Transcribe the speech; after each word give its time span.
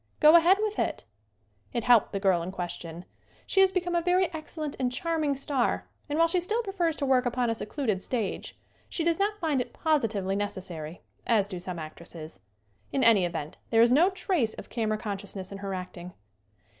Go 0.19 0.35
ahead 0.35 0.57
with 0.63 0.79
it." 0.79 1.05
It 1.73 1.83
helped 1.83 2.11
the 2.11 2.19
girl 2.19 2.41
in 2.41 2.51
question. 2.51 3.05
She 3.45 3.59
has 3.61 3.71
be 3.71 3.79
come 3.81 3.93
a 3.93 4.01
very 4.01 4.33
excellent 4.33 4.75
and 4.79 4.91
charming 4.91 5.35
star 5.35 5.85
and 6.09 6.17
while 6.17 6.27
she 6.27 6.39
still 6.39 6.63
prefers 6.63 6.97
to 6.97 7.05
work 7.05 7.27
upon 7.27 7.51
a 7.51 7.53
secluded 7.53 8.01
stage 8.01 8.57
she 8.89 9.03
does 9.03 9.19
not 9.19 9.37
find 9.39 9.61
it 9.61 9.73
positively 9.73 10.35
necessary, 10.35 11.03
as 11.27 11.45
do 11.45 11.59
some 11.59 11.77
actresses. 11.77 12.39
In 12.91 13.03
any 13.03 13.25
event 13.25 13.57
there 13.69 13.83
is 13.83 13.91
no 13.91 14.09
trace 14.09 14.55
of 14.55 14.69
camera 14.71 14.97
consciousness 14.97 15.51
in 15.51 15.59
her 15.59 15.71
acting. 15.75 16.13